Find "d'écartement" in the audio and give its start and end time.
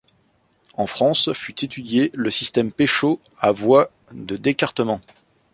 4.35-4.99